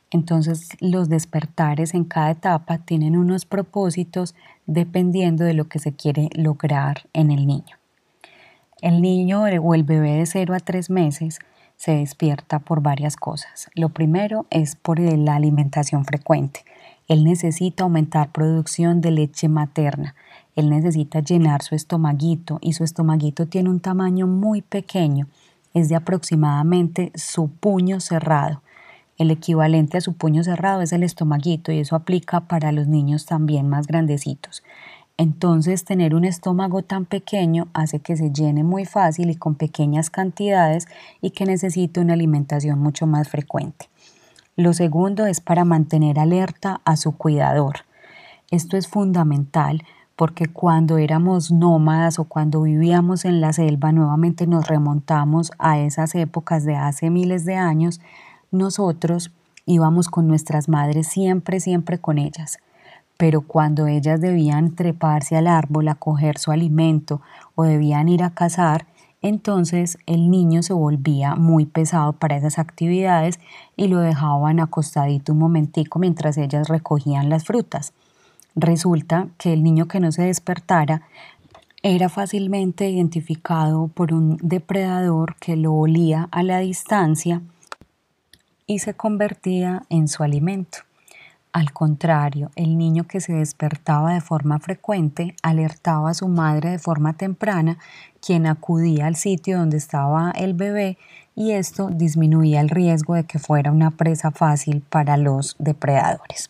Entonces 0.09 0.69
los 0.81 1.07
despertares 1.07 1.93
en 1.93 2.03
cada 2.03 2.31
etapa 2.31 2.79
tienen 2.79 3.15
unos 3.15 3.45
propósitos 3.45 4.35
dependiendo 4.67 5.45
de 5.45 5.53
lo 5.53 5.69
que 5.69 5.79
se 5.79 5.93
quiere 5.93 6.29
lograr 6.33 7.07
en 7.13 7.31
el 7.31 7.47
niño. 7.47 7.77
El 8.81 9.01
niño 9.01 9.43
o 9.43 9.73
el 9.73 9.83
bebé 9.83 10.11
de 10.15 10.25
0 10.25 10.53
a 10.53 10.59
3 10.59 10.89
meses 10.89 11.39
se 11.81 11.93
despierta 11.95 12.59
por 12.59 12.83
varias 12.83 13.15
cosas. 13.15 13.67
Lo 13.73 13.89
primero 13.89 14.45
es 14.51 14.75
por 14.75 14.99
la 14.99 15.33
alimentación 15.33 16.05
frecuente. 16.05 16.63
Él 17.07 17.23
necesita 17.23 17.85
aumentar 17.85 18.31
producción 18.31 19.01
de 19.01 19.09
leche 19.09 19.47
materna. 19.47 20.13
Él 20.55 20.69
necesita 20.69 21.21
llenar 21.21 21.63
su 21.63 21.73
estomaguito 21.73 22.59
y 22.61 22.73
su 22.73 22.83
estomaguito 22.83 23.47
tiene 23.47 23.71
un 23.71 23.79
tamaño 23.79 24.27
muy 24.27 24.61
pequeño. 24.61 25.25
Es 25.73 25.89
de 25.89 25.95
aproximadamente 25.95 27.11
su 27.15 27.49
puño 27.49 27.99
cerrado. 27.99 28.61
El 29.17 29.31
equivalente 29.31 29.97
a 29.97 30.01
su 30.01 30.13
puño 30.13 30.43
cerrado 30.43 30.83
es 30.83 30.93
el 30.93 31.01
estomaguito 31.01 31.71
y 31.71 31.79
eso 31.79 31.95
aplica 31.95 32.41
para 32.41 32.71
los 32.71 32.85
niños 32.85 33.25
también 33.25 33.67
más 33.67 33.87
grandecitos. 33.87 34.61
Entonces, 35.17 35.85
tener 35.85 36.15
un 36.15 36.25
estómago 36.25 36.81
tan 36.81 37.05
pequeño 37.05 37.67
hace 37.73 37.99
que 37.99 38.17
se 38.17 38.31
llene 38.31 38.63
muy 38.63 38.85
fácil 38.85 39.29
y 39.29 39.35
con 39.35 39.55
pequeñas 39.55 40.09
cantidades 40.09 40.87
y 41.21 41.31
que 41.31 41.45
necesite 41.45 41.99
una 41.99 42.13
alimentación 42.13 42.79
mucho 42.79 43.05
más 43.05 43.29
frecuente. 43.29 43.89
Lo 44.55 44.73
segundo 44.73 45.25
es 45.25 45.39
para 45.39 45.63
mantener 45.63 46.19
alerta 46.19 46.81
a 46.85 46.95
su 46.97 47.11
cuidador. 47.13 47.77
Esto 48.49 48.77
es 48.77 48.87
fundamental 48.87 49.83
porque 50.15 50.47
cuando 50.47 50.97
éramos 50.97 51.51
nómadas 51.51 52.19
o 52.19 52.25
cuando 52.25 52.61
vivíamos 52.63 53.25
en 53.25 53.41
la 53.41 53.53
selva, 53.53 53.91
nuevamente 53.91 54.45
nos 54.45 54.67
remontamos 54.67 55.51
a 55.57 55.79
esas 55.79 56.15
épocas 56.15 56.65
de 56.65 56.75
hace 56.75 57.09
miles 57.09 57.45
de 57.45 57.55
años, 57.55 58.01
nosotros 58.51 59.31
íbamos 59.65 60.09
con 60.09 60.27
nuestras 60.27 60.67
madres 60.67 61.07
siempre, 61.07 61.59
siempre 61.59 61.97
con 61.99 62.17
ellas 62.17 62.59
pero 63.21 63.41
cuando 63.41 63.85
ellas 63.85 64.19
debían 64.19 64.73
treparse 64.73 65.37
al 65.37 65.45
árbol 65.45 65.87
a 65.89 65.93
coger 65.93 66.39
su 66.39 66.51
alimento 66.51 67.21
o 67.53 67.65
debían 67.65 68.09
ir 68.09 68.23
a 68.23 68.31
cazar, 68.31 68.87
entonces 69.21 69.99
el 70.07 70.31
niño 70.31 70.63
se 70.63 70.73
volvía 70.73 71.35
muy 71.35 71.67
pesado 71.67 72.13
para 72.13 72.35
esas 72.35 72.57
actividades 72.57 73.39
y 73.77 73.89
lo 73.89 73.99
dejaban 73.99 74.59
acostadito 74.59 75.33
un 75.33 75.37
momentico 75.37 75.99
mientras 75.99 76.35
ellas 76.39 76.67
recogían 76.67 77.29
las 77.29 77.45
frutas. 77.45 77.93
Resulta 78.55 79.27
que 79.37 79.53
el 79.53 79.61
niño 79.61 79.87
que 79.87 79.99
no 79.99 80.11
se 80.11 80.23
despertara 80.23 81.03
era 81.83 82.09
fácilmente 82.09 82.89
identificado 82.89 83.87
por 83.89 84.15
un 84.15 84.37
depredador 84.41 85.35
que 85.35 85.55
lo 85.57 85.73
olía 85.73 86.27
a 86.31 86.41
la 86.41 86.57
distancia 86.57 87.43
y 88.65 88.79
se 88.79 88.95
convertía 88.95 89.83
en 89.89 90.07
su 90.07 90.23
alimento. 90.23 90.79
Al 91.53 91.73
contrario, 91.73 92.49
el 92.55 92.77
niño 92.77 93.03
que 93.03 93.19
se 93.19 93.33
despertaba 93.33 94.13
de 94.13 94.21
forma 94.21 94.59
frecuente 94.59 95.35
alertaba 95.43 96.11
a 96.11 96.13
su 96.13 96.29
madre 96.29 96.69
de 96.69 96.79
forma 96.79 97.11
temprana, 97.11 97.77
quien 98.25 98.47
acudía 98.47 99.07
al 99.07 99.17
sitio 99.17 99.57
donde 99.57 99.75
estaba 99.75 100.31
el 100.31 100.53
bebé 100.53 100.97
y 101.35 101.51
esto 101.51 101.89
disminuía 101.89 102.61
el 102.61 102.69
riesgo 102.69 103.15
de 103.15 103.25
que 103.25 103.37
fuera 103.37 103.71
una 103.71 103.91
presa 103.91 104.31
fácil 104.31 104.81
para 104.81 105.17
los 105.17 105.57
depredadores. 105.59 106.49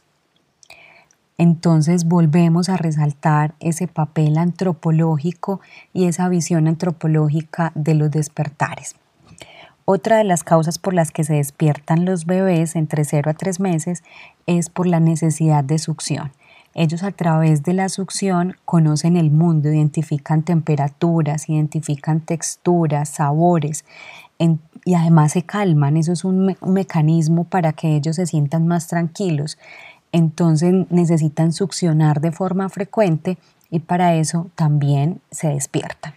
Entonces 1.40 2.06
volvemos 2.06 2.70
a 2.70 2.78
resaltar 2.78 3.56
ese 3.60 3.88
papel 3.88 4.38
antropológico 4.38 5.62
y 5.94 6.06
esa 6.06 6.30
visión 6.30 6.68
antropológica 6.68 7.72
de 7.74 7.96
los 7.96 8.12
despertares. 8.12 8.96
Otra 9.94 10.20
de 10.20 10.24
las 10.24 10.46
causas 10.46 10.80
por 10.80 10.94
las 10.94 11.12
que 11.12 11.26
se 11.26 11.34
despiertan 11.34 12.06
los 12.06 12.26
bebés 12.26 12.78
entre 12.78 13.04
0 13.04 13.30
a 13.30 13.34
3 13.34 13.60
meses 13.60 14.04
es 14.46 14.70
por 14.70 14.88
la 14.88 15.02
necesidad 15.02 15.66
de 15.66 15.80
succión. 15.80 16.32
Ellos 16.74 17.04
a 17.04 17.12
través 17.12 17.64
de 17.64 17.74
la 17.74 17.90
succión 17.90 18.56
conocen 18.64 19.18
el 19.18 19.32
mundo, 19.32 19.70
identifican 19.70 20.44
temperaturas, 20.44 21.50
identifican 21.50 22.22
texturas, 22.22 23.10
sabores 23.10 23.84
y 24.86 24.94
además 24.94 25.34
se 25.34 25.42
calman. 25.42 25.98
Eso 25.98 26.14
es 26.14 26.24
un, 26.24 26.56
un 26.62 26.74
mecanismo 26.74 27.44
para 27.44 27.74
que 27.74 27.94
ellos 27.94 28.16
se 28.16 28.28
sientan 28.28 28.68
más 28.68 28.88
tranquilos. 28.88 29.58
Entonces 30.14 30.90
necesitan 30.90 31.52
succionar 31.52 32.22
de 32.22 32.32
forma 32.32 32.70
frecuente 32.70 33.38
y 33.70 33.80
para 33.80 34.16
eso 34.16 34.52
también 34.56 35.20
se 35.32 35.50
despiertan. 35.50 36.14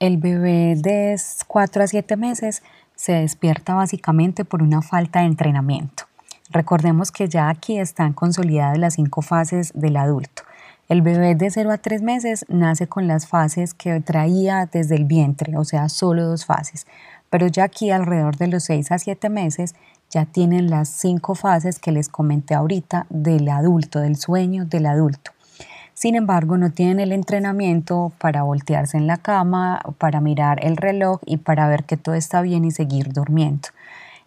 El 0.00 0.18
bebé 0.18 0.76
de 0.76 1.20
4 1.48 1.82
a 1.82 1.86
7 1.88 2.16
meses 2.16 2.62
se 2.94 3.14
despierta 3.14 3.74
básicamente 3.74 4.44
por 4.44 4.62
una 4.62 4.80
falta 4.80 5.18
de 5.18 5.26
entrenamiento. 5.26 6.04
Recordemos 6.50 7.10
que 7.10 7.28
ya 7.28 7.48
aquí 7.48 7.80
están 7.80 8.12
consolidadas 8.12 8.78
las 8.78 8.94
cinco 8.94 9.22
fases 9.22 9.72
del 9.74 9.96
adulto. 9.96 10.44
El 10.88 11.02
bebé 11.02 11.34
de 11.34 11.50
0 11.50 11.72
a 11.72 11.78
3 11.78 12.02
meses 12.02 12.44
nace 12.48 12.86
con 12.86 13.08
las 13.08 13.26
fases 13.26 13.74
que 13.74 14.00
traía 14.00 14.66
desde 14.70 14.94
el 14.94 15.04
vientre, 15.04 15.58
o 15.58 15.64
sea, 15.64 15.88
solo 15.88 16.26
dos 16.26 16.46
fases. 16.46 16.86
Pero 17.28 17.48
ya 17.48 17.64
aquí 17.64 17.90
alrededor 17.90 18.36
de 18.36 18.46
los 18.46 18.62
6 18.62 18.92
a 18.92 19.00
7 19.00 19.28
meses 19.30 19.74
ya 20.10 20.26
tienen 20.26 20.70
las 20.70 20.90
cinco 20.90 21.34
fases 21.34 21.80
que 21.80 21.90
les 21.90 22.08
comenté 22.08 22.54
ahorita 22.54 23.06
del 23.10 23.48
adulto, 23.48 23.98
del 23.98 24.14
sueño 24.14 24.64
del 24.64 24.86
adulto. 24.86 25.32
Sin 25.98 26.14
embargo, 26.14 26.56
no 26.56 26.70
tienen 26.70 27.00
el 27.00 27.10
entrenamiento 27.10 28.12
para 28.20 28.44
voltearse 28.44 28.96
en 28.96 29.08
la 29.08 29.16
cama, 29.16 29.80
para 29.98 30.20
mirar 30.20 30.64
el 30.64 30.76
reloj 30.76 31.18
y 31.26 31.38
para 31.38 31.66
ver 31.66 31.82
que 31.82 31.96
todo 31.96 32.14
está 32.14 32.40
bien 32.40 32.64
y 32.64 32.70
seguir 32.70 33.12
durmiendo. 33.12 33.70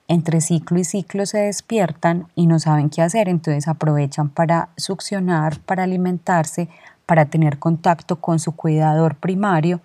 Entre 0.10 0.42
ciclo 0.42 0.80
y 0.80 0.84
ciclo 0.84 1.26
se 1.26 1.38
despiertan 1.38 2.28
y 2.36 2.48
no 2.48 2.60
saben 2.60 2.90
qué 2.90 3.02
hacer, 3.02 3.30
entonces 3.30 3.70
aprovechan 3.70 4.28
para 4.28 4.68
succionar, 4.76 5.62
para 5.62 5.84
alimentarse, 5.84 6.68
para 7.06 7.28
tener 7.28 7.58
contacto 7.58 8.18
con 8.18 8.40
su 8.40 8.54
cuidador 8.54 9.16
primario, 9.16 9.80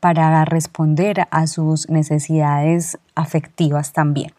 para 0.00 0.46
responder 0.46 1.28
a 1.30 1.46
sus 1.46 1.90
necesidades 1.90 2.96
afectivas 3.14 3.92
también. 3.92 4.32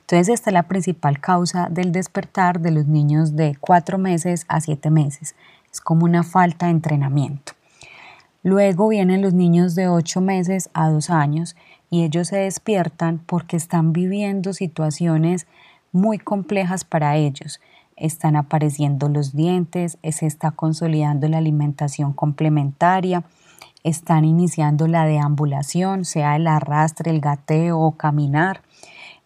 Entonces 0.00 0.28
esta 0.28 0.50
es 0.50 0.54
la 0.54 0.64
principal 0.64 1.20
causa 1.20 1.68
del 1.70 1.92
despertar 1.92 2.58
de 2.58 2.72
los 2.72 2.88
niños 2.88 3.36
de 3.36 3.56
4 3.60 3.96
meses 3.96 4.44
a 4.48 4.60
7 4.60 4.90
meses 4.90 5.36
es 5.72 5.80
como 5.80 6.04
una 6.04 6.22
falta 6.22 6.66
de 6.66 6.72
entrenamiento. 6.72 7.52
Luego 8.42 8.88
vienen 8.88 9.22
los 9.22 9.34
niños 9.34 9.74
de 9.74 9.88
8 9.88 10.20
meses 10.20 10.68
a 10.74 10.90
2 10.90 11.10
años 11.10 11.56
y 11.90 12.02
ellos 12.02 12.28
se 12.28 12.38
despiertan 12.38 13.18
porque 13.18 13.56
están 13.56 13.92
viviendo 13.92 14.52
situaciones 14.52 15.46
muy 15.92 16.18
complejas 16.18 16.84
para 16.84 17.16
ellos. 17.16 17.60
Están 17.96 18.36
apareciendo 18.36 19.08
los 19.08 19.34
dientes, 19.36 19.98
se 20.02 20.26
está 20.26 20.50
consolidando 20.50 21.28
la 21.28 21.38
alimentación 21.38 22.12
complementaria, 22.12 23.24
están 23.84 24.24
iniciando 24.24 24.88
la 24.88 25.04
deambulación, 25.04 26.04
sea 26.04 26.36
el 26.36 26.46
arrastre, 26.46 27.10
el 27.10 27.20
gateo 27.20 27.78
o 27.78 27.92
caminar. 27.92 28.62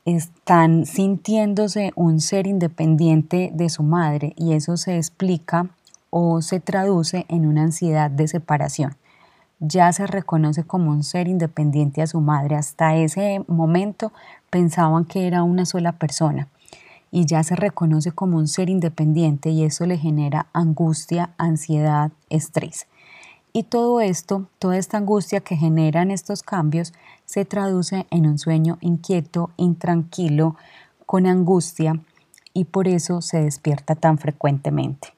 Están 0.04 0.86
sintiéndose 0.86 1.92
un 1.94 2.20
ser 2.20 2.46
independiente 2.46 3.50
de 3.54 3.68
su 3.70 3.82
madre 3.82 4.34
y 4.36 4.52
eso 4.52 4.76
se 4.76 4.96
explica 4.96 5.70
o 6.10 6.42
se 6.42 6.60
traduce 6.60 7.26
en 7.28 7.46
una 7.46 7.62
ansiedad 7.62 8.10
de 8.10 8.28
separación. 8.28 8.96
Ya 9.58 9.92
se 9.92 10.06
reconoce 10.06 10.64
como 10.64 10.90
un 10.90 11.02
ser 11.02 11.28
independiente 11.28 12.02
a 12.02 12.06
su 12.06 12.20
madre. 12.20 12.56
Hasta 12.56 12.96
ese 12.96 13.42
momento 13.48 14.12
pensaban 14.50 15.04
que 15.06 15.26
era 15.26 15.42
una 15.42 15.64
sola 15.64 15.92
persona 15.92 16.48
y 17.10 17.24
ya 17.24 17.42
se 17.42 17.56
reconoce 17.56 18.12
como 18.12 18.36
un 18.36 18.48
ser 18.48 18.68
independiente 18.68 19.50
y 19.50 19.64
eso 19.64 19.86
le 19.86 19.96
genera 19.96 20.46
angustia, 20.52 21.30
ansiedad, 21.38 22.12
estrés. 22.28 22.86
Y 23.54 23.62
todo 23.62 24.02
esto, 24.02 24.48
toda 24.58 24.76
esta 24.76 24.98
angustia 24.98 25.40
que 25.40 25.56
generan 25.56 26.10
estos 26.10 26.42
cambios, 26.42 26.92
se 27.24 27.46
traduce 27.46 28.06
en 28.10 28.26
un 28.26 28.38
sueño 28.38 28.76
inquieto, 28.82 29.50
intranquilo, 29.56 30.56
con 31.06 31.26
angustia 31.26 31.98
y 32.52 32.64
por 32.64 32.88
eso 32.88 33.22
se 33.22 33.40
despierta 33.40 33.94
tan 33.94 34.18
frecuentemente 34.18 35.15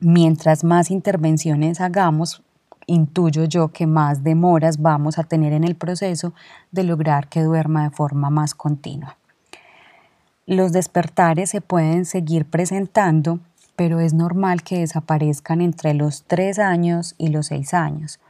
mientras 0.00 0.64
más 0.64 0.90
intervenciones 0.90 1.80
hagamos, 1.80 2.42
intuyo 2.86 3.44
yo 3.44 3.68
que 3.68 3.86
más 3.86 4.22
demoras 4.22 4.80
vamos 4.80 5.18
a 5.18 5.24
tener 5.24 5.52
en 5.52 5.64
el 5.64 5.74
proceso 5.74 6.32
de 6.70 6.84
lograr 6.84 7.28
que 7.28 7.42
duerma 7.42 7.84
de 7.84 7.90
forma 7.90 8.30
más 8.30 8.54
continua. 8.54 9.16
Los 10.46 10.70
despertares 10.72 11.50
se 11.50 11.60
pueden 11.60 12.04
seguir 12.04 12.44
presentando, 12.44 13.40
pero 13.74 13.98
es 13.98 14.14
normal 14.14 14.62
que 14.62 14.78
desaparezcan 14.78 15.60
entre 15.60 15.92
los 15.92 16.24
3 16.24 16.60
años 16.60 17.14
y 17.18 17.28
los 17.28 17.46
6 17.46 17.74
años, 17.74 18.20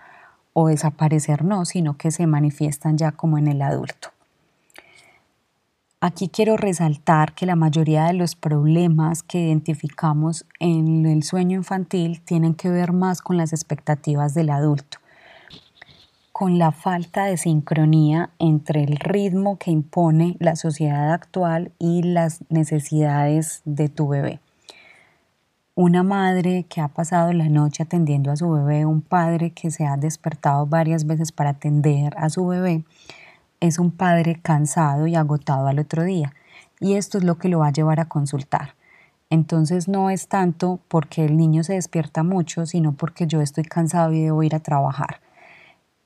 o 0.55 0.69
desaparecer 0.69 1.45
no, 1.45 1.67
sino 1.67 1.99
que 1.99 2.11
se 2.11 2.27
manifiestan 2.27 2.97
ya 2.97 3.13
como 3.13 3.37
en 3.37 3.49
el 3.49 3.61
adulto. 3.61 4.16
Aquí 5.99 6.29
quiero 6.29 6.59
resaltar 6.59 7.35
que 7.35 7.47
la 7.47 7.57
mayoría 7.57 8.05
de 8.05 8.13
los 8.13 8.35
problemas 8.35 9.23
que 9.23 9.39
identificamos 9.39 10.45
en 10.61 11.07
el 11.07 11.23
sueño 11.23 11.57
infantil 11.57 12.21
tienen 12.21 12.55
que 12.55 12.69
ver 12.69 12.93
más 12.93 13.23
con 13.23 13.39
las 13.39 13.55
expectativas 13.55 14.35
del 14.35 14.51
adulto, 14.51 14.99
con 16.33 16.59
la 16.59 16.71
falta 16.71 17.25
de 17.25 17.39
sincronía 17.39 18.29
entre 18.39 18.85
el 18.85 18.97
ritmo 18.97 19.57
que 19.59 19.71
impone 19.71 20.37
la 20.39 20.55
sociedad 20.55 21.15
actual 21.15 21.73
y 21.79 22.03
las 22.03 22.45
necesidades 22.51 23.63
de 23.65 23.89
tu 23.89 24.09
bebé. 24.09 24.41
Una 25.75 26.03
madre 26.03 26.67
que 26.69 26.83
ha 26.83 26.89
pasado 26.89 27.33
la 27.33 27.49
noche 27.49 27.85
atendiendo 27.85 28.31
a 28.31 28.37
su 28.37 28.51
bebé, 28.51 28.85
un 28.85 29.01
padre 29.01 29.53
que 29.53 29.71
se 29.71 29.87
ha 29.87 29.97
despertado 29.97 30.67
varias 30.67 31.07
veces 31.07 31.33
para 31.33 31.51
atender 31.51 32.13
a 32.19 32.29
su 32.29 32.47
bebé, 32.47 32.85
es 33.61 33.79
un 33.79 33.91
padre 33.91 34.39
cansado 34.43 35.07
y 35.07 35.15
agotado 35.15 35.67
al 35.69 35.79
otro 35.79 36.05
día 36.05 36.33
y 36.81 36.95
esto 36.95 37.19
es 37.19 37.25
lo 37.25 37.39
que 37.39 37.49
lo 37.49 37.61
va 37.61 37.69
a 37.69 37.73
llevar 37.73 38.01
a 38.01 38.09
consultar. 38.09 38.75
Entonces 39.29 39.89
no 39.89 40.11
es 40.11 40.29
tanto 40.29 40.79
porque 40.89 41.25
el 41.25 41.37
niño 41.37 41.65
se 41.65 41.75
despierta 41.75 42.23
mucho, 42.23 42.67
sino 42.67 42.93
porque 42.93 43.27
yo 43.27 43.41
estoy 43.41 43.65
cansado 43.65 44.13
y 44.13 44.23
debo 44.23 44.43
ir 44.43 44.55
a 44.55 44.61
trabajar. 44.61 45.21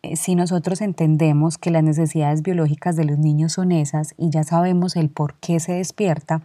Eh, 0.02 0.16
si 0.16 0.34
nosotros 0.34 0.80
entendemos 0.80 1.58
que 1.58 1.70
las 1.70 1.82
necesidades 1.82 2.42
biológicas 2.42 2.96
de 2.96 3.04
los 3.04 3.18
niños 3.18 3.52
son 3.52 3.72
esas 3.72 4.14
y 4.16 4.30
ya 4.30 4.44
sabemos 4.44 4.96
el 4.96 5.10
por 5.10 5.34
qué 5.34 5.60
se 5.60 5.72
despierta, 5.72 6.40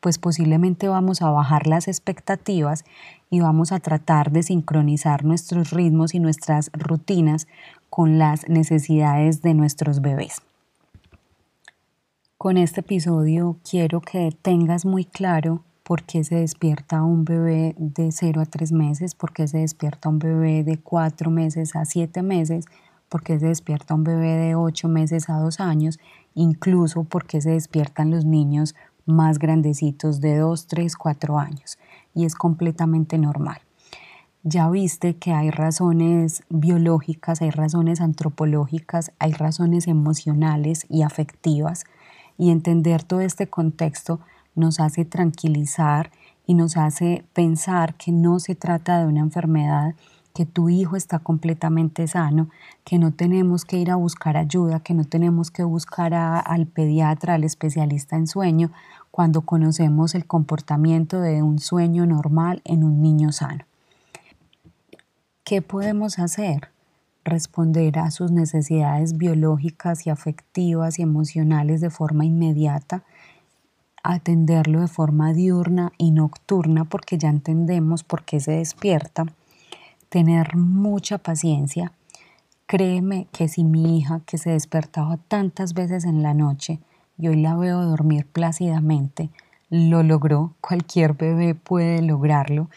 pues 0.00 0.18
posiblemente 0.18 0.88
vamos 0.88 1.22
a 1.22 1.30
bajar 1.30 1.66
las 1.66 1.86
expectativas 1.86 2.84
y 3.30 3.40
vamos 3.40 3.70
a 3.72 3.78
tratar 3.78 4.32
de 4.32 4.42
sincronizar 4.42 5.24
nuestros 5.24 5.70
ritmos 5.70 6.14
y 6.14 6.20
nuestras 6.20 6.70
rutinas 6.72 7.46
con 7.88 8.18
las 8.18 8.48
necesidades 8.48 9.42
de 9.42 9.54
nuestros 9.54 10.00
bebés. 10.00 10.42
Con 12.38 12.58
este 12.58 12.80
episodio 12.80 13.56
quiero 13.68 14.02
que 14.02 14.28
tengas 14.42 14.84
muy 14.84 15.06
claro 15.06 15.64
por 15.82 16.02
qué 16.02 16.22
se 16.22 16.34
despierta 16.34 17.02
un 17.02 17.24
bebé 17.24 17.74
de 17.78 18.12
0 18.12 18.42
a 18.42 18.44
3 18.44 18.72
meses, 18.72 19.14
por 19.14 19.32
qué 19.32 19.48
se 19.48 19.56
despierta 19.60 20.10
un 20.10 20.18
bebé 20.18 20.62
de 20.62 20.76
4 20.76 21.30
meses 21.30 21.74
a 21.74 21.86
7 21.86 22.22
meses, 22.22 22.66
por 23.08 23.22
qué 23.22 23.40
se 23.40 23.46
despierta 23.46 23.94
un 23.94 24.04
bebé 24.04 24.36
de 24.36 24.54
8 24.54 24.86
meses 24.86 25.30
a 25.30 25.38
2 25.38 25.60
años, 25.60 25.98
incluso 26.34 27.04
por 27.04 27.26
qué 27.26 27.40
se 27.40 27.52
despiertan 27.52 28.10
los 28.10 28.26
niños 28.26 28.74
más 29.06 29.38
grandecitos 29.38 30.20
de 30.20 30.36
2, 30.36 30.66
3, 30.66 30.94
4 30.94 31.38
años. 31.38 31.78
Y 32.14 32.26
es 32.26 32.34
completamente 32.34 33.16
normal. 33.16 33.62
Ya 34.42 34.68
viste 34.68 35.16
que 35.16 35.32
hay 35.32 35.50
razones 35.50 36.42
biológicas, 36.50 37.40
hay 37.40 37.50
razones 37.50 38.02
antropológicas, 38.02 39.10
hay 39.18 39.32
razones 39.32 39.88
emocionales 39.88 40.84
y 40.90 41.00
afectivas 41.00 41.84
y 42.38 42.50
entender 42.50 43.02
todo 43.02 43.20
este 43.20 43.48
contexto 43.48 44.20
nos 44.54 44.80
hace 44.80 45.04
tranquilizar 45.04 46.10
y 46.46 46.54
nos 46.54 46.76
hace 46.76 47.24
pensar 47.32 47.94
que 47.94 48.12
no 48.12 48.38
se 48.38 48.54
trata 48.54 49.00
de 49.00 49.06
una 49.06 49.20
enfermedad, 49.20 49.94
que 50.34 50.46
tu 50.46 50.68
hijo 50.68 50.96
está 50.96 51.18
completamente 51.18 52.06
sano, 52.06 52.48
que 52.84 52.98
no 52.98 53.12
tenemos 53.12 53.64
que 53.64 53.78
ir 53.78 53.90
a 53.90 53.96
buscar 53.96 54.36
ayuda, 54.36 54.80
que 54.80 54.94
no 54.94 55.04
tenemos 55.04 55.50
que 55.50 55.64
buscar 55.64 56.12
al 56.14 56.66
pediatra, 56.66 57.34
al 57.34 57.44
especialista 57.44 58.16
en 58.16 58.26
sueño, 58.26 58.70
cuando 59.10 59.40
conocemos 59.40 60.14
el 60.14 60.26
comportamiento 60.26 61.20
de 61.20 61.42
un 61.42 61.58
sueño 61.58 62.04
normal 62.04 62.60
en 62.64 62.84
un 62.84 63.00
niño 63.00 63.32
sano. 63.32 63.64
¿Qué 65.42 65.62
podemos 65.62 66.18
hacer? 66.18 66.75
Responder 67.26 67.98
a 67.98 68.10
sus 68.10 68.30
necesidades 68.30 69.18
biológicas 69.18 70.06
y 70.06 70.10
afectivas 70.10 70.98
y 70.98 71.02
emocionales 71.02 71.82
de 71.82 71.90
forma 71.90 72.24
inmediata, 72.24 73.02
atenderlo 74.02 74.80
de 74.80 74.88
forma 74.88 75.32
diurna 75.32 75.92
y 75.98 76.12
nocturna 76.12 76.84
porque 76.84 77.18
ya 77.18 77.28
entendemos 77.28 78.04
por 78.04 78.24
qué 78.24 78.40
se 78.40 78.52
despierta, 78.52 79.26
tener 80.08 80.56
mucha 80.56 81.18
paciencia. 81.18 81.92
Créeme 82.66 83.26
que 83.32 83.48
si 83.48 83.64
mi 83.64 83.98
hija, 83.98 84.20
que 84.26 84.38
se 84.38 84.50
despertaba 84.50 85.18
tantas 85.18 85.74
veces 85.74 86.04
en 86.04 86.22
la 86.22 86.34
noche, 86.34 86.80
y 87.18 87.28
hoy 87.28 87.36
la 87.36 87.56
veo 87.56 87.82
dormir 87.82 88.26
plácidamente, 88.26 89.30
lo 89.68 90.02
logró, 90.02 90.54
cualquier 90.60 91.14
bebé 91.14 91.54
puede 91.54 92.02
lograrlo 92.02 92.68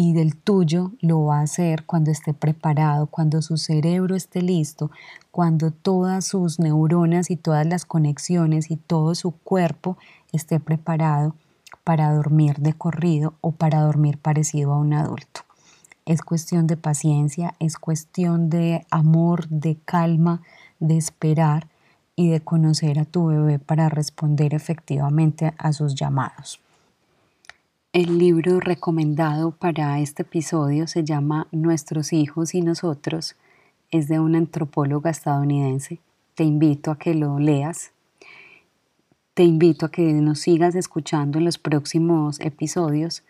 y 0.00 0.12
del 0.12 0.36
tuyo 0.36 0.92
lo 1.00 1.24
va 1.24 1.40
a 1.40 1.42
hacer 1.42 1.84
cuando 1.84 2.12
esté 2.12 2.32
preparado, 2.32 3.08
cuando 3.08 3.42
su 3.42 3.56
cerebro 3.56 4.14
esté 4.14 4.42
listo, 4.42 4.92
cuando 5.32 5.72
todas 5.72 6.24
sus 6.24 6.60
neuronas 6.60 7.32
y 7.32 7.36
todas 7.36 7.66
las 7.66 7.84
conexiones 7.84 8.70
y 8.70 8.76
todo 8.76 9.16
su 9.16 9.32
cuerpo 9.32 9.98
esté 10.30 10.60
preparado 10.60 11.34
para 11.82 12.12
dormir 12.14 12.58
de 12.58 12.74
corrido 12.74 13.34
o 13.40 13.50
para 13.50 13.80
dormir 13.80 14.18
parecido 14.18 14.72
a 14.72 14.78
un 14.78 14.92
adulto. 14.92 15.40
Es 16.06 16.22
cuestión 16.22 16.68
de 16.68 16.76
paciencia, 16.76 17.54
es 17.58 17.76
cuestión 17.76 18.50
de 18.50 18.86
amor, 18.92 19.48
de 19.48 19.78
calma, 19.84 20.42
de 20.78 20.96
esperar 20.96 21.66
y 22.14 22.28
de 22.28 22.40
conocer 22.40 23.00
a 23.00 23.04
tu 23.04 23.26
bebé 23.26 23.58
para 23.58 23.88
responder 23.88 24.54
efectivamente 24.54 25.52
a 25.58 25.72
sus 25.72 25.96
llamados. 25.96 26.60
El 27.94 28.18
libro 28.18 28.60
recomendado 28.60 29.52
para 29.52 29.98
este 29.98 30.20
episodio 30.20 30.86
se 30.86 31.04
llama 31.04 31.46
Nuestros 31.52 32.12
hijos 32.12 32.54
y 32.54 32.60
nosotros. 32.60 33.34
Es 33.90 34.08
de 34.08 34.20
una 34.20 34.36
antropóloga 34.36 35.10
estadounidense. 35.10 35.98
Te 36.34 36.44
invito 36.44 36.90
a 36.90 36.98
que 36.98 37.14
lo 37.14 37.38
leas. 37.38 37.92
Te 39.32 39.42
invito 39.42 39.86
a 39.86 39.90
que 39.90 40.02
nos 40.12 40.40
sigas 40.40 40.74
escuchando 40.74 41.38
en 41.38 41.46
los 41.46 41.56
próximos 41.56 42.40
episodios. 42.40 43.22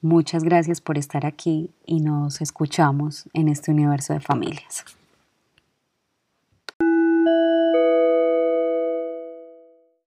Muchas 0.00 0.42
gracias 0.42 0.80
por 0.80 0.96
estar 0.96 1.26
aquí 1.26 1.70
y 1.84 2.00
nos 2.00 2.40
escuchamos 2.40 3.28
en 3.34 3.48
este 3.48 3.72
universo 3.72 4.14
de 4.14 4.20
familias. 4.20 4.86